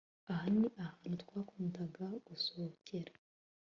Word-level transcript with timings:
aha 0.31 0.47
ni 0.57 0.67
ahantu 0.85 1.13
twakundaga 1.23 2.03
gusohokera 2.27 3.13